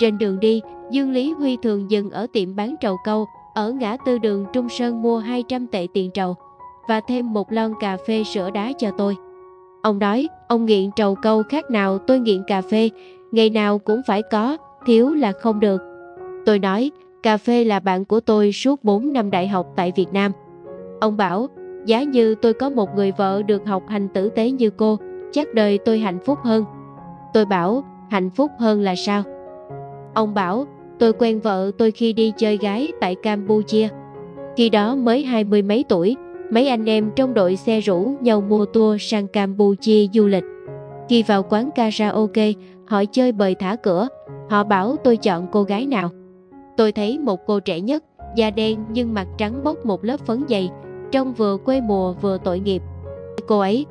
[0.00, 3.96] Trên đường đi, Dương Lý Huy thường dừng ở tiệm bán trầu câu, ở ngã
[4.06, 6.34] tư đường Trung Sơn mua 200 tệ tiền trầu
[6.88, 9.16] và thêm một lon cà phê sữa đá cho tôi.
[9.82, 12.90] Ông nói, ông nghiện trầu câu khác nào tôi nghiện cà phê,
[13.32, 15.80] ngày nào cũng phải có, thiếu là không được.
[16.46, 16.90] Tôi nói,
[17.22, 20.32] cà phê là bạn của tôi suốt 4 năm đại học tại Việt Nam.
[21.00, 21.48] Ông bảo,
[21.86, 24.98] giá như tôi có một người vợ được học hành tử tế như cô,
[25.32, 26.64] chắc đời tôi hạnh phúc hơn.
[27.34, 29.22] Tôi bảo, hạnh phúc hơn là sao?
[30.14, 30.66] Ông bảo,
[30.98, 33.88] tôi quen vợ tôi khi đi chơi gái tại Campuchia.
[34.56, 36.16] Khi đó mới hai mươi mấy tuổi,
[36.50, 40.44] mấy anh em trong đội xe rủ nhau mua tour sang Campuchia du lịch.
[41.08, 42.52] Khi vào quán karaoke,
[42.86, 44.08] hỏi chơi bời thả cửa,
[44.50, 46.10] họ bảo tôi chọn cô gái nào.
[46.76, 48.04] Tôi thấy một cô trẻ nhất,
[48.36, 50.70] da đen nhưng mặt trắng bốc một lớp phấn dày,
[51.12, 52.82] trông vừa quê mùa vừa tội nghiệp.
[53.48, 53.86] Cô ấy,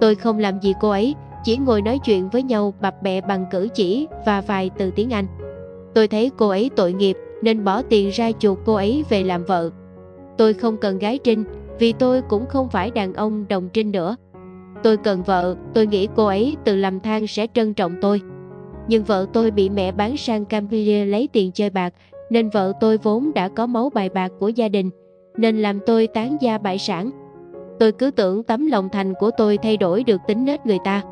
[0.00, 3.46] tôi không làm gì cô ấy, chỉ ngồi nói chuyện với nhau bập bẹ bằng
[3.50, 5.26] cử chỉ và vài từ tiếng Anh.
[5.98, 9.44] Tôi thấy cô ấy tội nghiệp nên bỏ tiền ra chuộc cô ấy về làm
[9.44, 9.70] vợ.
[10.36, 11.44] Tôi không cần gái trinh
[11.78, 14.16] vì tôi cũng không phải đàn ông đồng trinh nữa.
[14.82, 18.20] Tôi cần vợ, tôi nghĩ cô ấy từ làm than sẽ trân trọng tôi.
[18.88, 21.94] Nhưng vợ tôi bị mẹ bán sang Campuchia lấy tiền chơi bạc,
[22.30, 24.90] nên vợ tôi vốn đã có máu bài bạc của gia đình,
[25.36, 27.10] nên làm tôi tán gia bại sản.
[27.78, 31.02] Tôi cứ tưởng tấm lòng thành của tôi thay đổi được tính nết người ta.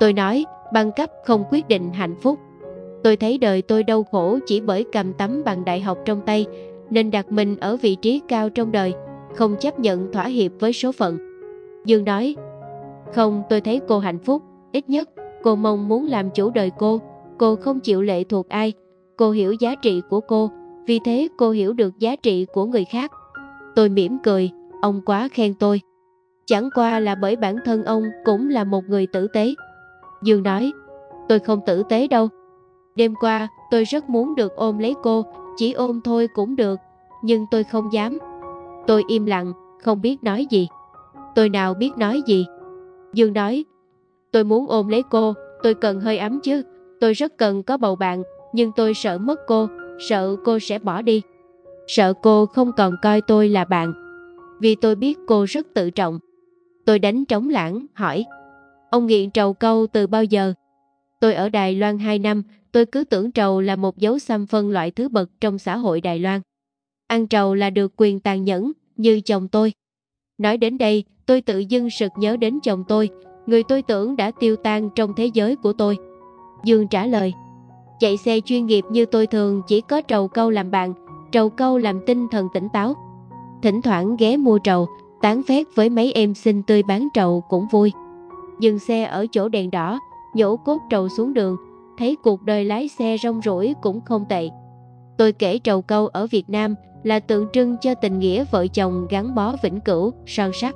[0.00, 2.38] Tôi nói, băng cấp không quyết định hạnh phúc.
[3.04, 6.46] Tôi thấy đời tôi đau khổ chỉ bởi cầm tấm bằng đại học trong tay,
[6.90, 8.92] nên đặt mình ở vị trí cao trong đời,
[9.34, 11.18] không chấp nhận thỏa hiệp với số phận.
[11.84, 12.36] Dương nói,
[13.14, 15.08] không tôi thấy cô hạnh phúc, ít nhất
[15.42, 17.00] cô mong muốn làm chủ đời cô,
[17.38, 18.72] cô không chịu lệ thuộc ai,
[19.16, 20.50] cô hiểu giá trị của cô,
[20.86, 23.12] vì thế cô hiểu được giá trị của người khác.
[23.76, 24.50] Tôi mỉm cười,
[24.82, 25.80] ông quá khen tôi.
[26.46, 29.54] Chẳng qua là bởi bản thân ông cũng là một người tử tế.
[30.22, 30.72] Dương nói,
[31.28, 32.28] tôi không tử tế đâu.
[32.98, 35.24] Đêm qua, tôi rất muốn được ôm lấy cô,
[35.56, 36.80] chỉ ôm thôi cũng được,
[37.22, 38.18] nhưng tôi không dám.
[38.86, 40.68] Tôi im lặng, không biết nói gì.
[41.34, 42.46] Tôi nào biết nói gì.
[43.14, 43.64] Dương nói,
[44.32, 46.62] tôi muốn ôm lấy cô, tôi cần hơi ấm chứ.
[47.00, 48.22] Tôi rất cần có bầu bạn,
[48.52, 49.68] nhưng tôi sợ mất cô,
[50.08, 51.22] sợ cô sẽ bỏ đi.
[51.86, 53.92] Sợ cô không còn coi tôi là bạn.
[54.60, 56.18] Vì tôi biết cô rất tự trọng.
[56.86, 58.24] Tôi đánh trống lãng, hỏi.
[58.90, 60.52] Ông nghiện trầu câu từ bao giờ?
[61.20, 62.42] Tôi ở Đài Loan 2 năm,
[62.72, 66.00] tôi cứ tưởng trầu là một dấu xăm phân loại thứ bậc trong xã hội
[66.00, 66.40] Đài Loan.
[67.06, 69.72] Ăn trầu là được quyền tàn nhẫn, như chồng tôi.
[70.38, 73.10] Nói đến đây, tôi tự dưng sực nhớ đến chồng tôi,
[73.46, 75.96] người tôi tưởng đã tiêu tan trong thế giới của tôi.
[76.64, 77.32] Dương trả lời,
[78.00, 80.94] chạy xe chuyên nghiệp như tôi thường chỉ có trầu câu làm bạn,
[81.32, 82.94] trầu câu làm tinh thần tỉnh táo.
[83.62, 84.88] Thỉnh thoảng ghé mua trầu,
[85.22, 87.92] tán phét với mấy em xinh tươi bán trầu cũng vui.
[88.60, 89.98] Dừng xe ở chỗ đèn đỏ,
[90.34, 91.56] nhổ cốt trầu xuống đường,
[91.98, 94.48] thấy cuộc đời lái xe rong rủi cũng không tệ.
[95.18, 99.06] Tôi kể trầu câu ở Việt Nam là tượng trưng cho tình nghĩa vợ chồng
[99.10, 100.74] gắn bó vĩnh cửu, son sắc.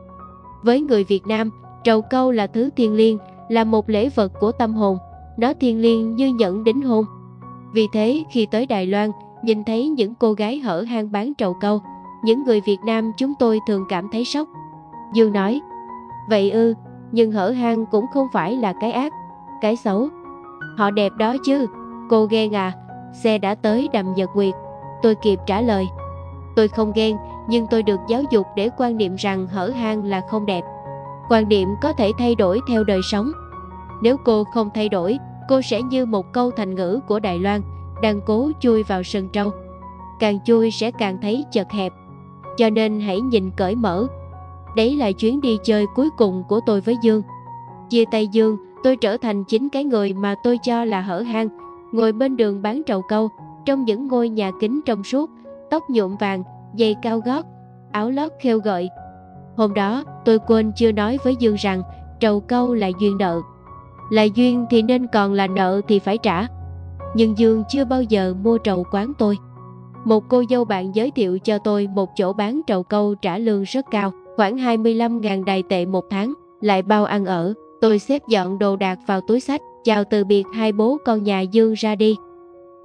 [0.62, 1.50] Với người Việt Nam,
[1.84, 3.18] trầu câu là thứ thiêng liêng,
[3.48, 4.98] là một lễ vật của tâm hồn,
[5.36, 7.04] nó thiêng liêng như nhẫn đính hôn.
[7.74, 9.10] Vì thế, khi tới Đài Loan,
[9.42, 11.80] nhìn thấy những cô gái hở hang bán trầu câu,
[12.24, 14.48] những người Việt Nam chúng tôi thường cảm thấy sốc.
[15.14, 15.60] Dương nói,
[16.28, 16.74] vậy ư,
[17.12, 19.12] nhưng hở hang cũng không phải là cái ác,
[19.60, 20.08] cái xấu.
[20.76, 21.66] Họ đẹp đó chứ,
[22.10, 22.72] cô ghen à,
[23.12, 24.54] xe đã tới đầm Nhật Nguyệt.
[25.02, 25.86] Tôi kịp trả lời,
[26.56, 27.16] tôi không ghen,
[27.48, 30.62] nhưng tôi được giáo dục để quan niệm rằng hở hang là không đẹp.
[31.28, 33.32] Quan niệm có thể thay đổi theo đời sống.
[34.02, 35.18] Nếu cô không thay đổi,
[35.48, 37.60] cô sẽ như một câu thành ngữ của Đài Loan,
[38.02, 39.50] đang cố chui vào sân trâu.
[40.18, 41.92] Càng chui sẽ càng thấy chật hẹp.
[42.56, 44.06] Cho nên hãy nhìn cởi mở.
[44.76, 47.22] Đấy là chuyến đi chơi cuối cùng của tôi với Dương.
[47.90, 51.48] Chia tay Dương, tôi trở thành chính cái người mà tôi cho là hở hang,
[51.92, 53.28] ngồi bên đường bán trầu câu,
[53.66, 55.30] trong những ngôi nhà kính trong suốt,
[55.70, 56.42] tóc nhuộm vàng,
[56.78, 57.46] giày cao gót,
[57.92, 58.88] áo lót khêu gợi.
[59.56, 61.82] Hôm đó, tôi quên chưa nói với Dương rằng
[62.20, 63.40] trầu câu là duyên nợ.
[64.10, 66.46] Là duyên thì nên còn là nợ thì phải trả.
[67.14, 69.38] Nhưng Dương chưa bao giờ mua trầu quán tôi.
[70.04, 73.62] Một cô dâu bạn giới thiệu cho tôi một chỗ bán trầu câu trả lương
[73.62, 77.54] rất cao, khoảng 25.000 đài tệ một tháng, lại bao ăn ở.
[77.82, 81.40] Tôi xếp dọn đồ đạc vào túi sách, chào từ biệt hai bố con nhà
[81.40, 82.16] Dương ra đi.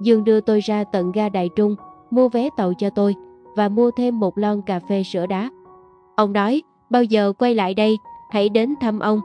[0.00, 1.76] Dương đưa tôi ra tận ga Đại Trung,
[2.10, 3.14] mua vé tàu cho tôi
[3.56, 5.50] và mua thêm một lon cà phê sữa đá.
[6.16, 7.96] Ông nói, bao giờ quay lại đây,
[8.30, 9.20] hãy đến thăm ông.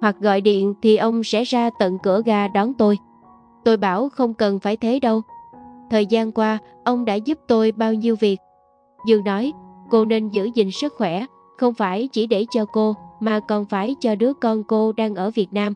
[0.00, 2.98] Hoặc gọi điện thì ông sẽ ra tận cửa ga đón tôi.
[3.64, 5.22] Tôi bảo không cần phải thế đâu.
[5.90, 8.38] Thời gian qua, ông đã giúp tôi bao nhiêu việc.
[9.06, 9.52] Dương nói,
[9.90, 11.26] cô nên giữ gìn sức khỏe,
[11.58, 15.30] không phải chỉ để cho cô, mà còn phải cho đứa con cô đang ở
[15.30, 15.74] Việt Nam.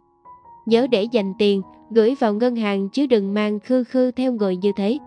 [0.67, 4.57] Nhớ để dành tiền, gửi vào ngân hàng chứ đừng mang khư khư theo người
[4.57, 4.99] như thế.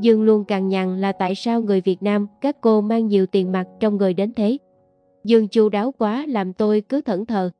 [0.00, 3.52] Dương luôn càng nhằn là tại sao người Việt Nam các cô mang nhiều tiền
[3.52, 4.58] mặt trong người đến thế.
[5.24, 7.50] Dương chu đáo quá làm tôi cứ thẫn thờ.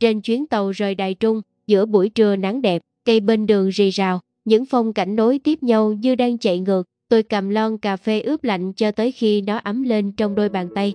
[0.00, 3.90] Trên chuyến tàu rời Đài Trung, giữa buổi trưa nắng đẹp, cây bên đường rì
[3.90, 6.86] rào, những phong cảnh nối tiếp nhau như đang chạy ngược.
[7.08, 10.48] Tôi cầm lon cà phê ướp lạnh cho tới khi nó ấm lên trong đôi
[10.48, 10.94] bàn tay.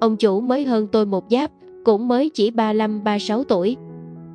[0.00, 1.50] Ông chủ mới hơn tôi một giáp,
[1.84, 3.76] cũng mới chỉ 35-36 tuổi.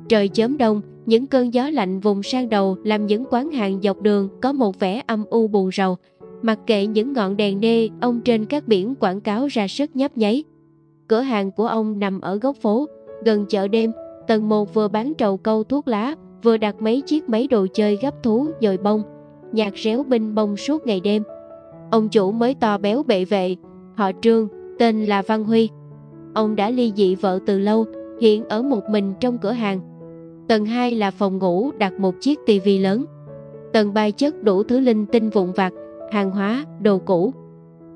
[0.08, 4.02] Trời chớm đông, những cơn gió lạnh vùng sang đầu làm những quán hàng dọc
[4.02, 5.96] đường có một vẻ âm u buồn rầu.
[6.42, 10.16] Mặc kệ những ngọn đèn nê, ông trên các biển quảng cáo ra sức nhấp
[10.16, 10.44] nháy.
[11.08, 12.86] Cửa hàng của ông nằm ở góc phố,
[13.24, 13.92] gần chợ đêm,
[14.26, 17.98] tầng 1 vừa bán trầu câu thuốc lá, vừa đặt mấy chiếc máy đồ chơi
[18.02, 19.02] gấp thú dồi bông,
[19.52, 21.22] nhạc réo binh bông suốt ngày đêm.
[21.90, 23.56] Ông chủ mới to béo bệ vệ,
[23.94, 25.70] họ Trương, tên là Văn Huy.
[26.36, 27.86] Ông đã ly dị vợ từ lâu,
[28.20, 29.80] hiện ở một mình trong cửa hàng.
[30.48, 33.04] Tầng 2 là phòng ngủ đặt một chiếc tivi lớn.
[33.72, 35.72] Tầng 3 chất đủ thứ linh tinh vụn vặt,
[36.12, 37.32] hàng hóa, đồ cũ.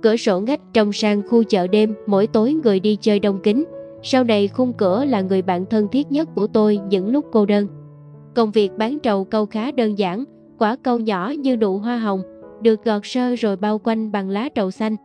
[0.02, 3.64] Cửa sổ ngách trong sang khu chợ đêm, mỗi tối người đi chơi đông kính.
[4.02, 7.46] Sau này khung cửa là người bạn thân thiết nhất của tôi những lúc cô
[7.46, 7.66] đơn.
[8.34, 10.24] Công việc bán trầu câu khá đơn giản,
[10.58, 12.22] quả câu nhỏ như nụ hoa hồng,
[12.62, 14.96] được gọt sơ rồi bao quanh bằng lá trầu xanh.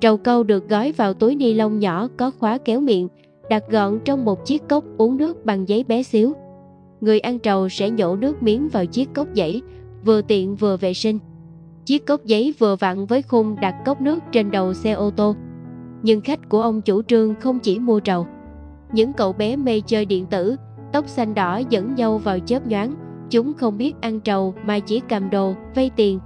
[0.00, 3.08] Trầu câu được gói vào túi ni lông nhỏ có khóa kéo miệng,
[3.50, 6.32] đặt gọn trong một chiếc cốc uống nước bằng giấy bé xíu.
[7.00, 9.62] Người ăn trầu sẽ nhổ nước miếng vào chiếc cốc giấy,
[10.04, 11.18] vừa tiện vừa vệ sinh.
[11.84, 15.36] Chiếc cốc giấy vừa vặn với khung đặt cốc nước trên đầu xe ô tô.
[16.02, 18.26] Nhưng khách của ông chủ trương không chỉ mua trầu.
[18.92, 20.56] Những cậu bé mê chơi điện tử,
[20.92, 22.94] tóc xanh đỏ dẫn nhau vào chớp nhoáng.
[23.30, 26.18] Chúng không biết ăn trầu mà chỉ cầm đồ, vay tiền,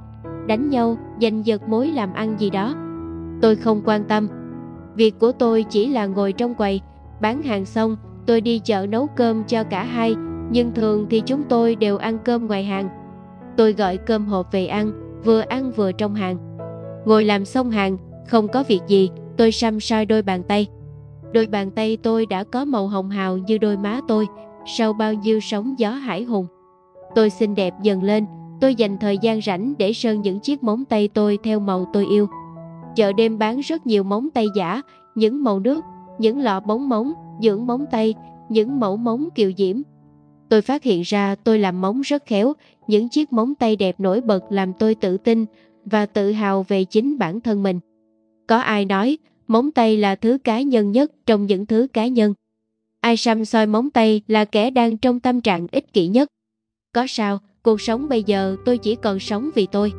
[0.46, 2.74] đánh nhau, giành giật mối làm ăn gì đó.
[3.40, 4.28] Tôi không quan tâm.
[4.94, 6.80] Việc của tôi chỉ là ngồi trong quầy,
[7.20, 7.96] bán hàng xong,
[8.26, 10.14] tôi đi chợ nấu cơm cho cả hai,
[10.50, 12.88] nhưng thường thì chúng tôi đều ăn cơm ngoài hàng.
[13.56, 14.92] Tôi gọi cơm hộp về ăn,
[15.24, 16.36] vừa ăn vừa trong hàng.
[17.04, 17.96] Ngồi làm xong hàng,
[18.28, 20.66] không có việc gì, tôi xăm soi đôi bàn tay.
[21.32, 24.26] Đôi bàn tay tôi đã có màu hồng hào như đôi má tôi,
[24.66, 26.46] sau bao nhiêu sóng gió hải hùng.
[27.14, 28.26] Tôi xinh đẹp dần lên,
[28.60, 32.06] tôi dành thời gian rảnh để sơn những chiếc móng tay tôi theo màu tôi
[32.06, 32.28] yêu.
[32.96, 34.82] Chợ đêm bán rất nhiều móng tay giả,
[35.14, 35.84] những màu nước,
[36.18, 38.14] những lọ bóng móng, dưỡng móng tay,
[38.48, 39.82] những mẫu móng kiều diễm.
[40.48, 42.52] Tôi phát hiện ra tôi làm móng rất khéo,
[42.86, 45.44] những chiếc móng tay đẹp nổi bật làm tôi tự tin
[45.84, 47.80] và tự hào về chính bản thân mình.
[48.46, 52.34] Có ai nói móng tay là thứ cá nhân nhất trong những thứ cá nhân.
[53.00, 56.28] Ai xăm soi móng tay là kẻ đang trong tâm trạng ích kỷ nhất.
[56.92, 59.92] Có sao, cuộc sống bây giờ tôi chỉ còn sống vì tôi.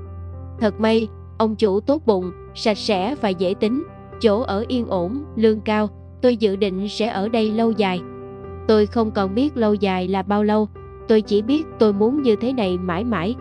[0.60, 1.08] Thật may,
[1.38, 3.84] ông chủ tốt bụng, sạch sẽ và dễ tính,
[4.22, 5.90] chỗ ở yên ổn, lương cao,
[6.22, 8.02] tôi dự định sẽ ở đây lâu dài.
[8.68, 10.68] Tôi không còn biết lâu dài là bao lâu,
[11.08, 13.36] tôi chỉ biết tôi muốn như thế này mãi mãi.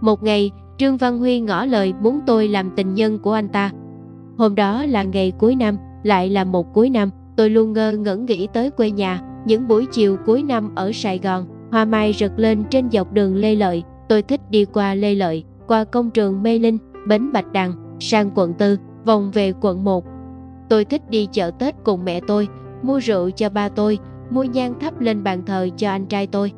[0.00, 3.70] Một ngày, Trương Văn Huy ngỏ lời muốn tôi làm tình nhân của anh ta.
[4.38, 8.26] Hôm đó là ngày cuối năm, lại là một cuối năm, tôi luôn ngơ ngẩn
[8.26, 12.38] nghĩ tới quê nhà, những buổi chiều cuối năm ở Sài Gòn, hoa mai rực
[12.38, 16.42] lên trên dọc đường Lê Lợi, tôi thích đi qua Lê Lợi, qua công trường
[16.42, 20.04] Mê Linh, bến Bạch Đằng, sang quận 4, vòng về quận 1.
[20.68, 22.48] Tôi thích đi chợ Tết cùng mẹ tôi,
[22.82, 23.98] mua rượu cho ba tôi,
[24.30, 26.52] mua nhang thắp lên bàn thờ cho anh trai tôi.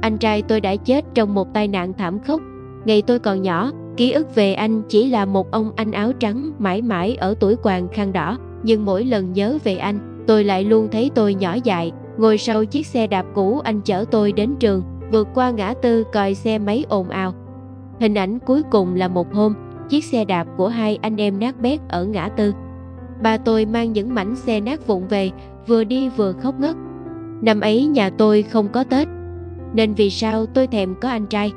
[0.00, 2.40] Anh trai tôi đã chết trong một tai nạn thảm khốc.
[2.84, 6.52] Ngày tôi còn nhỏ, ký ức về anh chỉ là một ông anh áo trắng
[6.58, 8.38] mãi mãi ở tuổi quàng khăn đỏ.
[8.62, 12.64] Nhưng mỗi lần nhớ về anh, tôi lại luôn thấy tôi nhỏ dại, ngồi sau
[12.64, 16.58] chiếc xe đạp cũ anh chở tôi đến trường, vượt qua ngã tư còi xe
[16.58, 17.34] máy ồn ào.
[18.00, 19.54] Hình ảnh cuối cùng là một hôm,
[19.88, 22.52] chiếc xe đạp của hai anh em nát bét ở ngã tư.
[23.22, 25.30] bà tôi mang những mảnh xe nát vụn về,
[25.66, 26.76] vừa đi vừa khóc ngất.
[27.42, 29.08] Năm ấy nhà tôi không có Tết,
[29.74, 31.52] nên vì sao tôi thèm có anh trai.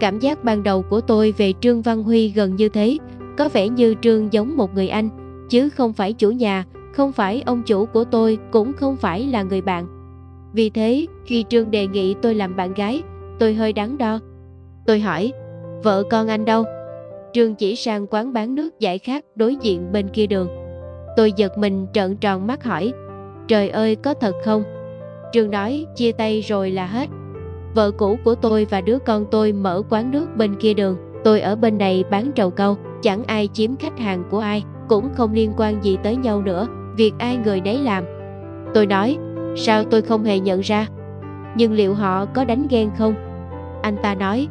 [0.00, 2.98] Cảm giác ban đầu của tôi về Trương Văn Huy gần như thế,
[3.38, 5.08] có vẻ như Trương giống một người anh,
[5.48, 9.42] chứ không phải chủ nhà, không phải ông chủ của tôi, cũng không phải là
[9.42, 9.86] người bạn.
[10.52, 13.02] Vì thế, khi Trương đề nghị tôi làm bạn gái,
[13.38, 14.18] tôi hơi đắn đo.
[14.86, 15.32] Tôi hỏi,
[15.82, 16.64] vợ con anh đâu?
[17.36, 20.48] Trương chỉ sang quán bán nước giải khát đối diện bên kia đường.
[21.16, 22.92] Tôi giật mình trợn tròn mắt hỏi,
[23.48, 24.62] trời ơi có thật không?
[25.32, 27.08] Trương nói chia tay rồi là hết.
[27.74, 31.40] Vợ cũ của tôi và đứa con tôi mở quán nước bên kia đường, tôi
[31.40, 35.32] ở bên này bán trầu câu, chẳng ai chiếm khách hàng của ai, cũng không
[35.32, 36.66] liên quan gì tới nhau nữa,
[36.96, 38.04] việc ai người nấy làm.
[38.74, 39.18] Tôi nói,
[39.56, 40.86] sao tôi không hề nhận ra?
[41.56, 43.14] Nhưng liệu họ có đánh ghen không?
[43.82, 44.48] Anh ta nói,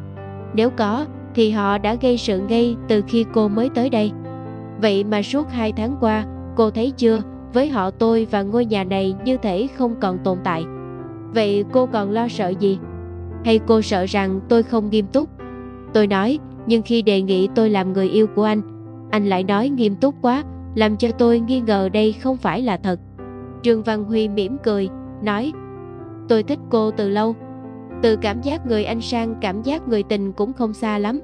[0.54, 4.12] nếu có, thì họ đã gây sự ngay từ khi cô mới tới đây.
[4.80, 6.24] Vậy mà suốt hai tháng qua,
[6.56, 7.20] cô thấy chưa,
[7.52, 10.64] với họ tôi và ngôi nhà này như thể không còn tồn tại.
[11.34, 12.78] Vậy cô còn lo sợ gì?
[13.44, 15.28] Hay cô sợ rằng tôi không nghiêm túc?
[15.92, 18.62] Tôi nói, nhưng khi đề nghị tôi làm người yêu của anh,
[19.10, 22.76] anh lại nói nghiêm túc quá, làm cho tôi nghi ngờ đây không phải là
[22.76, 23.00] thật.
[23.62, 24.88] Trương Văn Huy mỉm cười,
[25.22, 25.52] nói,
[26.28, 27.34] tôi thích cô từ lâu.
[28.02, 31.20] Từ cảm giác người anh sang cảm giác người tình cũng không xa lắm.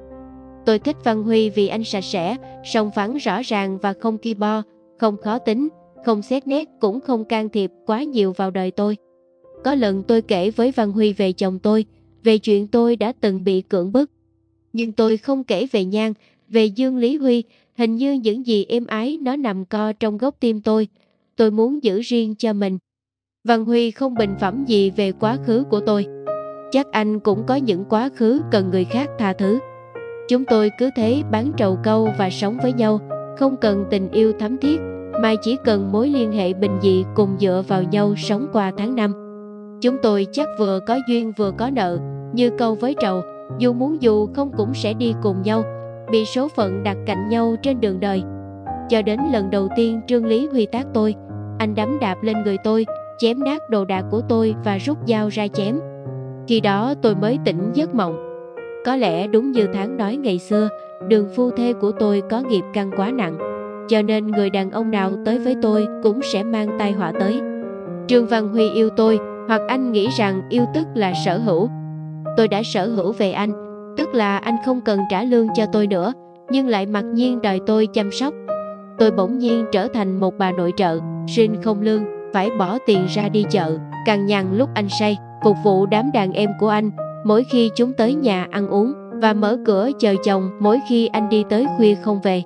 [0.65, 4.33] Tôi thích Văn Huy vì anh sạch sẽ, song phẳng rõ ràng và không ki
[4.33, 4.63] bo,
[4.99, 5.69] không khó tính,
[6.05, 8.97] không xét nét cũng không can thiệp quá nhiều vào đời tôi.
[9.63, 11.85] Có lần tôi kể với Văn Huy về chồng tôi,
[12.23, 14.11] về chuyện tôi đã từng bị cưỡng bức.
[14.73, 16.13] Nhưng tôi không kể về Nhan,
[16.49, 17.43] về Dương Lý Huy,
[17.77, 20.87] hình như những gì êm ái nó nằm co trong gốc tim tôi.
[21.35, 22.77] Tôi muốn giữ riêng cho mình.
[23.43, 26.05] Văn Huy không bình phẩm gì về quá khứ của tôi.
[26.71, 29.59] Chắc anh cũng có những quá khứ cần người khác tha thứ.
[30.29, 32.99] Chúng tôi cứ thế bán trầu câu và sống với nhau,
[33.37, 34.79] không cần tình yêu thắm thiết,
[35.21, 38.95] mà chỉ cần mối liên hệ bình dị cùng dựa vào nhau sống qua tháng
[38.95, 39.13] năm.
[39.81, 41.97] Chúng tôi chắc vừa có duyên vừa có nợ,
[42.33, 43.21] như câu với trầu,
[43.57, 45.63] dù muốn dù không cũng sẽ đi cùng nhau,
[46.11, 48.23] bị số phận đặt cạnh nhau trên đường đời.
[48.89, 51.15] Cho đến lần đầu tiên Trương Lý Huy tác tôi,
[51.59, 52.85] anh đấm đạp lên người tôi,
[53.17, 55.79] chém nát đồ đạc của tôi và rút dao ra chém.
[56.47, 58.32] Khi đó tôi mới tỉnh giấc mộng.
[58.85, 60.69] Có lẽ đúng như tháng nói ngày xưa,
[61.07, 63.37] đường phu thê của tôi có nghiệp căn quá nặng,
[63.87, 67.41] cho nên người đàn ông nào tới với tôi cũng sẽ mang tai họa tới.
[68.07, 71.69] Trương Văn Huy yêu tôi, hoặc anh nghĩ rằng yêu tức là sở hữu.
[72.37, 73.51] Tôi đã sở hữu về anh,
[73.97, 76.13] tức là anh không cần trả lương cho tôi nữa,
[76.49, 78.33] nhưng lại mặc nhiên đòi tôi chăm sóc.
[78.97, 83.05] Tôi bỗng nhiên trở thành một bà nội trợ, xin không lương, phải bỏ tiền
[83.15, 86.91] ra đi chợ, càng nhằn lúc anh say, phục vụ đám đàn em của anh,
[87.25, 91.29] mỗi khi chúng tới nhà ăn uống và mở cửa chờ chồng mỗi khi anh
[91.29, 92.43] đi tới khuya không về.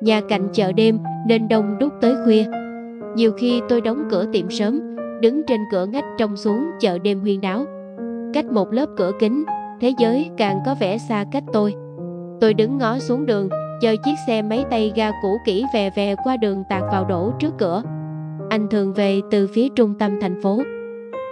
[0.00, 2.44] Nhà cạnh chợ đêm nên đông đúc tới khuya.
[3.16, 7.20] Nhiều khi tôi đóng cửa tiệm sớm, đứng trên cửa ngách trông xuống chợ đêm
[7.20, 7.64] huyên náo.
[8.34, 9.44] Cách một lớp cửa kính,
[9.80, 11.74] thế giới càng có vẻ xa cách tôi.
[12.40, 13.48] Tôi đứng ngó xuống đường,
[13.80, 17.32] chờ chiếc xe máy tay ga cũ kỹ về về qua đường tạt vào đổ
[17.38, 17.82] trước cửa.
[18.50, 20.62] Anh thường về từ phía trung tâm thành phố.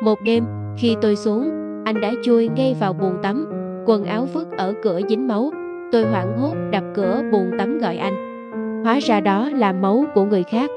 [0.02, 0.44] Một đêm,
[0.78, 1.50] khi tôi xuống,
[1.84, 3.46] anh đã chui ngay vào buồng tắm,
[3.86, 5.50] quần áo vứt ở cửa dính máu.
[5.92, 8.14] Tôi hoảng hốt đập cửa buồng tắm gọi anh.
[8.84, 10.70] Hóa ra đó là máu của người khác.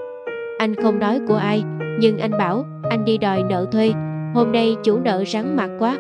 [0.58, 1.64] Anh không nói của ai,
[2.00, 3.92] nhưng anh bảo anh đi đòi nợ thuê.
[4.34, 5.98] Hôm nay chủ nợ rắn mặt quá.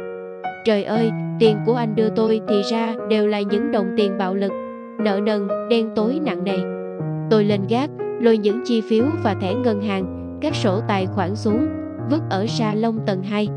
[0.65, 4.35] Trời ơi, tiền của anh đưa tôi thì ra đều là những đồng tiền bạo
[4.35, 4.51] lực,
[4.99, 6.57] nợ nần, đen tối nặng nề.
[7.29, 11.35] Tôi lên gác, lôi những chi phiếu và thẻ ngân hàng, các sổ tài khoản
[11.35, 11.67] xuống,
[12.09, 13.47] vứt ở salon tầng 2.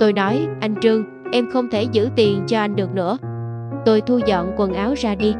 [0.00, 3.18] Tôi nói, anh Trương, em không thể giữ tiền cho anh được nữa.
[3.84, 5.34] Tôi thu dọn quần áo ra đi.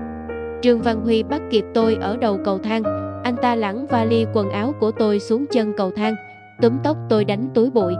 [0.63, 2.83] Trương Văn Huy bắt kịp tôi ở đầu cầu thang.
[3.25, 6.15] Anh ta lẳng vali quần áo của tôi xuống chân cầu thang,
[6.63, 7.95] túm tóc tôi đánh túi bụi.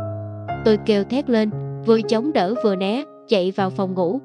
[0.65, 1.51] Tôi kêu thét lên,
[1.87, 4.21] vừa chống đỡ vừa né, chạy vào phòng ngủ.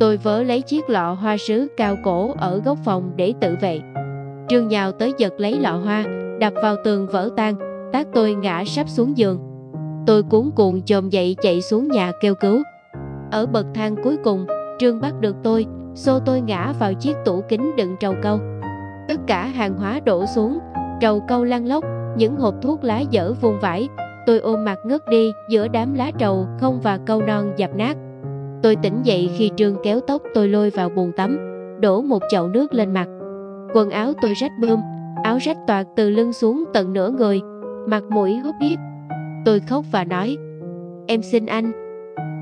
[0.00, 3.80] Tôi vớ lấy chiếc lọ hoa sứ cao cổ ở góc phòng để tự vệ.
[4.48, 6.04] Trương nhào tới giật lấy lọ hoa,
[6.40, 7.54] đập vào tường vỡ tan,
[7.92, 9.49] tác tôi ngã sắp xuống giường.
[10.10, 12.62] Tôi cuốn cuộn chồm dậy chạy xuống nhà kêu cứu.
[13.30, 14.46] Ở bậc thang cuối cùng,
[14.78, 18.38] Trương bắt được tôi, xô tôi ngã vào chiếc tủ kính đựng trầu câu.
[19.08, 20.58] Tất cả hàng hóa đổ xuống,
[21.00, 21.84] trầu câu lăn lóc,
[22.16, 23.88] những hộp thuốc lá dở vùng vải.
[24.26, 27.96] Tôi ôm mặt ngất đi giữa đám lá trầu không và câu non dập nát.
[28.62, 31.38] Tôi tỉnh dậy khi Trương kéo tóc tôi lôi vào bồn tắm,
[31.80, 33.08] đổ một chậu nước lên mặt.
[33.74, 34.80] Quần áo tôi rách bươm,
[35.24, 37.40] áo rách toạc từ lưng xuống tận nửa người,
[37.86, 38.78] mặt mũi hút hiếp.
[39.44, 40.36] Tôi khóc và nói,
[41.06, 41.72] em xin anh,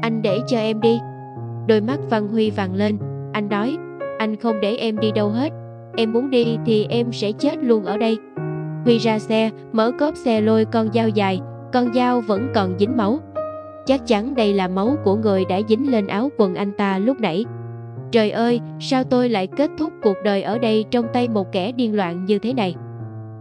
[0.03, 0.99] anh để cho em đi.
[1.69, 2.99] Đôi mắt Văn Huy vàng lên,
[3.33, 3.77] anh nói,
[4.19, 5.53] anh không để em đi đâu hết,
[5.97, 8.19] em muốn đi thì em sẽ chết luôn ở đây.
[8.85, 11.41] Huy ra xe, mở cốp xe lôi con dao dài,
[11.73, 13.19] con dao vẫn còn dính máu.
[13.87, 17.21] Chắc chắn đây là máu của người đã dính lên áo quần anh ta lúc
[17.21, 17.45] nãy.
[18.11, 21.73] Trời ơi, sao tôi lại kết thúc cuộc đời ở đây trong tay một kẻ
[21.73, 22.75] điên loạn như thế này?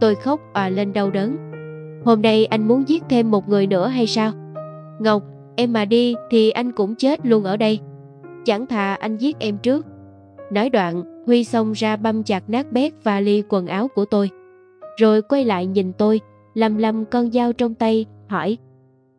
[0.00, 1.47] Tôi khóc òa lên đau đớn.
[2.04, 4.32] Hôm nay anh muốn giết thêm một người nữa hay sao?
[5.00, 5.22] Ngọc,
[5.56, 7.80] em mà đi thì anh cũng chết luôn ở đây.
[8.44, 9.86] Chẳng thà anh giết em trước.
[10.52, 14.30] Nói đoạn, Huy xông ra băm chặt nát bét và ly quần áo của tôi.
[14.96, 16.20] Rồi quay lại nhìn tôi,
[16.54, 18.58] lầm lầm con dao trong tay, hỏi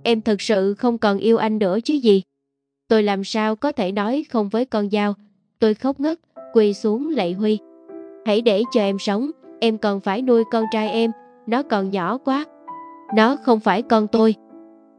[0.04, 2.22] Em thật sự không còn yêu anh nữa chứ gì?
[2.88, 5.14] Tôi làm sao có thể nói không với con dao?
[5.60, 6.20] Tôi khóc ngất,
[6.54, 7.60] quỳ xuống lạy Huy.
[8.26, 11.12] Hãy để cho em sống, em còn phải nuôi con trai em,
[11.48, 12.46] nó còn nhỏ quá.
[13.16, 14.36] Nó không phải con tôi.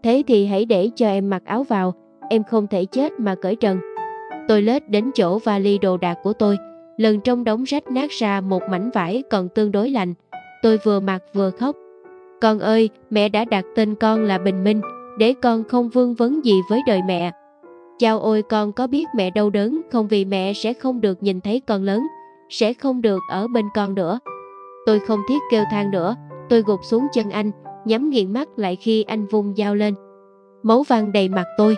[0.02, 1.94] Thế thì hãy để cho em mặc áo vào,
[2.30, 3.78] em không thể chết mà cởi trần.
[4.48, 6.56] Tôi lết đến chỗ vali đồ đạc của tôi,
[6.96, 10.14] lần trong đống rách nát ra một mảnh vải còn tương đối lành.
[10.62, 11.76] Tôi vừa mặc vừa khóc.
[12.40, 14.80] Con ơi, mẹ đã đặt tên con là Bình Minh,
[15.18, 17.32] để con không vương vấn gì với đời mẹ.
[17.98, 21.40] Chao ôi con có biết mẹ đau đớn không vì mẹ sẽ không được nhìn
[21.40, 22.02] thấy con lớn,
[22.48, 24.18] sẽ không được ở bên con nữa.
[24.86, 26.14] Tôi không thiết kêu than nữa,
[26.48, 27.50] tôi gục xuống chân anh,
[27.84, 29.94] nhắm nghiền mắt lại khi anh vung dao lên.
[30.62, 31.76] Máu văng đầy mặt tôi.